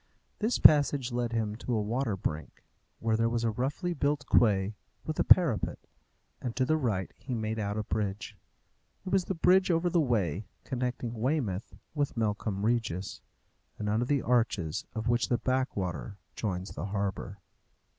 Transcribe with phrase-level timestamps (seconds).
[0.39, 2.63] This passage led him to a water brink,
[2.97, 4.73] where there was a roughly built quay
[5.05, 5.77] with a parapet,
[6.41, 8.35] and to the right he made out a bridge.
[9.05, 13.21] It was the bridge over the Wey, connecting Weymouth with Melcombe Regis,
[13.77, 17.37] and under the arches of which the Backwater joins the harbour.